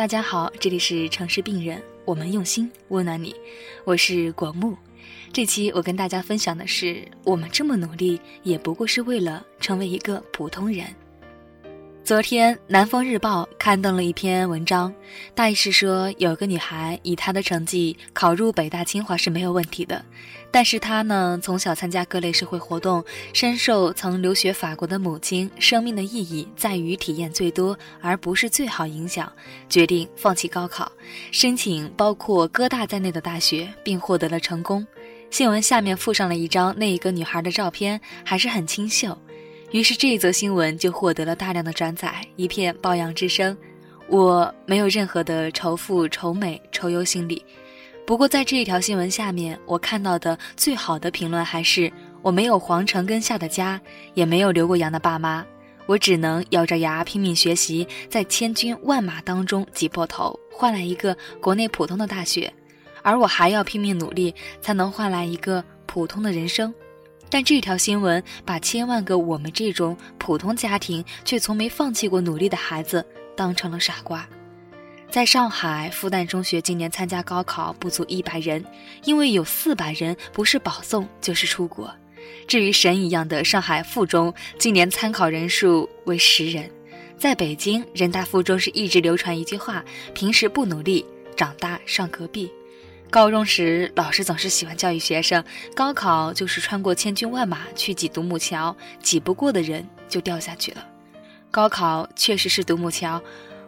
[0.00, 3.36] 大家好，这里是城市病人，我们用心温暖你，
[3.84, 4.74] 我是果木。
[5.30, 10.86] 这期我跟大家分享的是，我们这么努力，也不过是为了成为一个普通人。
[12.10, 14.92] 昨天，《南方日报》刊登了一篇文章，
[15.32, 20.04] 大意是说，有个女孩以她的成绩考入北大清华是没有问题的，
[20.50, 29.32] 但是她呢，从小参加各类社会活动，深受曾留学法国的母亲“生命的意义在于体验最多，而不是最好”影响，
[29.68, 30.90] 决定放弃高考，
[31.30, 34.84] 申请包括哥大在内的大学，并获得了成功。
[35.30, 39.16] 新闻下面附上了一张那一个女孩的照片，还是很清秀。
[39.70, 43.56] 于是这一则新闻就获得了大量的转载，一片褒扬之声。
[44.08, 47.44] 我没有任何的仇富、仇美、仇优心理。
[48.04, 53.80] 不过在这一条新闻下面，我看到的最好的评论还是：我没有皇城根下的家，
[54.14, 55.46] 也没有留过洋的爸妈，
[55.86, 62.52] 我只能咬着牙拼命学习，在千军万马当中挤破头，换来一个国内普通的大学。
[63.02, 66.74] 而我还要拼命努力，才能换来一个普通的人生。
[67.30, 74.28] 但这条新闻把千万个我们这种普通家庭却从没放弃过努力的孩子当成了傻瓜。
[75.08, 78.64] 在上海复旦中学，今年参加高考不足一百人，
[79.04, 81.92] 因为有四百人不是保送就是出国。
[82.46, 86.70] 至于神一样的上海附中，今年参考人数为十人。
[87.16, 91.04] 在北京人大附中是一直流传一句话：平时不努力，
[91.36, 92.50] 长大上隔壁。
[93.10, 95.44] 高中时，老师总是喜欢教育学生，
[95.74, 100.86] 高考就是穿过千军万马去挤独木桥，挤不过的人就掉下去了。
[101.50, 103.20] 高考确实是独木桥，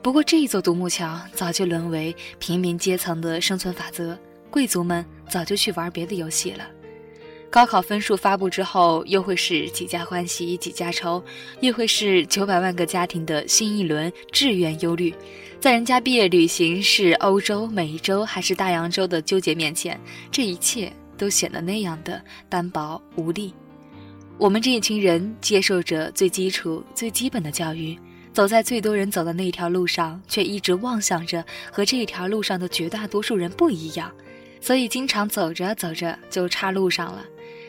[0.00, 4.18] 不过这一座独木桥早就沦为平民阶层的生存法则，
[4.50, 6.64] 贵族们早就去玩别的游戏了。
[7.50, 11.22] 高考分数发布之后，又会是几家欢喜几家愁，
[11.60, 15.14] 又会是九百万个家庭的新一轮志愿忧虑。
[15.58, 19.98] 在人家毕业旅行是欧洲、美洲还是大洋洲的纠结面前，
[20.30, 23.54] 这一切都显得那样的单薄无力。
[24.36, 27.98] 我们这一群人接受着最基础、最基本的教育，
[28.34, 31.42] 走在最多人走的那条路上，却一直妄想着
[31.72, 34.12] 和这一条路上的绝大多数人不一样，
[34.60, 37.24] 所以经常走着走着就岔路上了。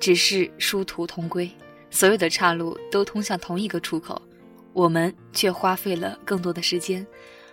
[0.00, 1.48] 只是殊途同归，
[1.90, 4.20] 所有的岔路都通向同一个出口，
[4.72, 7.06] 我们却花费了更多的时间。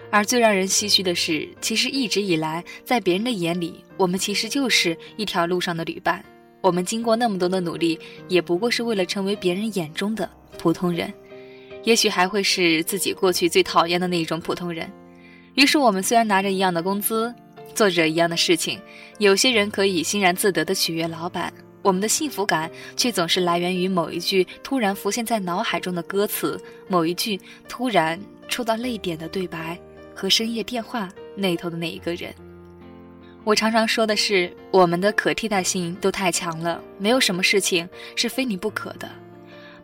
[0.09, 6.23] 而最让人唏嘘的是，其实一直以来，在别人的眼里，我们其实就是一条路上的旅伴。
[6.61, 7.99] 我们经过那么多的努力，
[8.29, 11.13] 也不过是为了成为别人眼中的普通人，
[11.83, 14.89] 也许还会是自己过去最讨厌的那一种普通人。
[15.55, 17.33] 于是，我们虽然拿着一样的工资，
[17.75, 18.79] 做着一样的事情，
[19.19, 21.53] 有些人可以欣然自得地取悦老板，
[21.87, 27.39] 我们的幸福感却总是来源于某一句突然浮现在脑海中的歌词，某一句
[27.69, 29.79] 突然触到泪点的对白。
[30.13, 32.33] 和深夜电话那头的那一个人，
[33.45, 37.87] 我常常说的是，我们的可替代性都太强了，没有什么事情
[38.17, 39.07] 是非你不可的。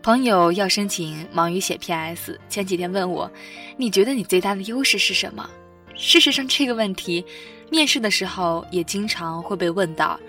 [0.02, 3.32] 朋友要申请，忙于写 PS，前几天问我，
[3.78, 5.50] 你觉得你最大的优势是什么？
[5.96, 7.24] 事实上，这个问题，
[7.70, 10.20] 面试的时候也经常会被问到，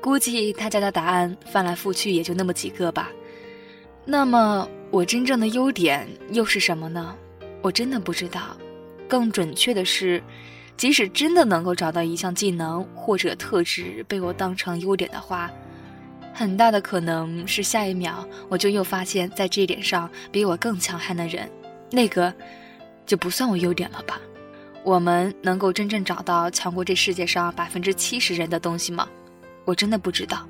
[0.00, 3.10] 估计大家的答案翻来覆去也就那么几个吧。
[4.04, 7.14] 那么，我真正的优点又是什么呢？
[7.62, 8.56] 我真的不知道。
[9.06, 10.22] 更准确的是，
[10.76, 15.50] 即使真的能够找到一项技能或者特质被我当成优点的话，
[16.32, 21.50] 很大的可能是下一秒我就又发现，在这一点上比我更强悍的人，
[21.90, 22.32] 那个
[23.04, 24.18] 就不算我优点了吧？
[24.82, 29.06] 我们能够真正找到强过这世界上百分之七十人的东西吗？
[29.64, 30.46] 我真的不知道。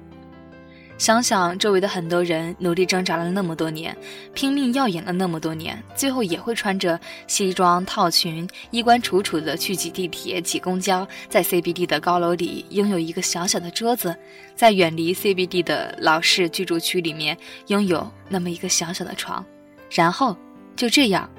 [0.99, 3.97] 想想周围的很多人，努力挣扎了那么多年，
[4.35, 14.15] 拼命耀眼了那么多年，最后也会穿着西装套裙，衣冠楚楚的去挤地铁、挤公交，在 CBD 的高楼里拥有一个小小的桌子，
[14.55, 17.35] 在远离 CBD 的老式居住区里面
[17.69, 19.43] 拥有那么一个小小的床，
[19.91, 20.37] 然后
[20.77, 21.31] 就这样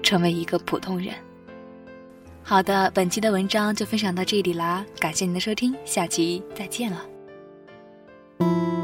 [0.00, 1.12] 成为一个普通人。
[2.44, 7.04] 好的，本期的文章就分享到这里啦，感谢您的收听，下期再见了。
[8.38, 8.77] 只想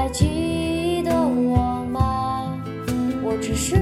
[0.00, 2.58] 还记得我吗？
[3.22, 3.76] 我只是